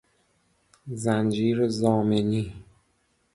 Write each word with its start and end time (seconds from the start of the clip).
زنجیر 1.01 1.67
ضامنی 1.67 2.53